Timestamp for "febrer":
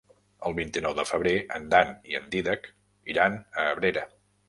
1.09-1.35